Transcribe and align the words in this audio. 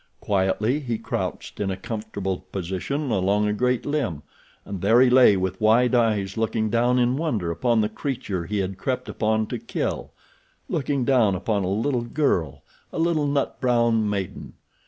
Quietly 0.19 0.79
he 0.79 0.97
crouched 0.97 1.59
in 1.59 1.69
a 1.69 1.77
comfortable 1.77 2.39
position 2.51 3.11
along 3.11 3.47
a 3.47 3.53
great 3.53 3.85
limb 3.85 4.23
and 4.65 4.81
there 4.81 4.99
he 4.99 5.11
lay 5.11 5.37
with 5.37 5.61
wide 5.61 5.93
eyes 5.93 6.37
looking 6.37 6.71
down 6.71 6.97
in 6.97 7.17
wonder 7.17 7.51
upon 7.51 7.81
the 7.81 7.87
creature 7.87 8.47
he 8.47 8.57
had 8.57 8.79
crept 8.79 9.07
upon 9.07 9.45
to 9.45 9.59
kill—looking 9.59 11.05
down 11.05 11.35
upon 11.35 11.63
a 11.63 11.67
little 11.69 12.01
girl, 12.01 12.63
a 12.91 12.97
little 12.97 13.27
nut 13.27 13.61
brown 13.61 14.09
maiden. 14.09 14.53